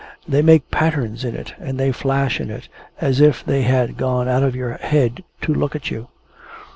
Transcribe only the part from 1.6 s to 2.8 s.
they flash in it,